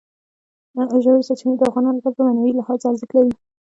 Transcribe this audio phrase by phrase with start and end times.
[1.03, 3.33] ژورې سرچینې د افغانانو لپاره په معنوي لحاظ ارزښت لري.